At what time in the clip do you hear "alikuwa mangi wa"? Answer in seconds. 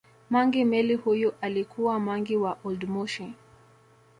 1.41-2.57